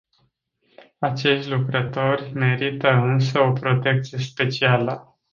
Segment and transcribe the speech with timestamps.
[0.99, 5.17] Acești lucrători merită însă o protecție specială.